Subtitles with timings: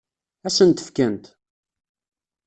[0.47, 1.25] Ad sen-t-fkent?